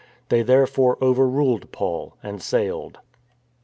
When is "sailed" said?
2.41-2.97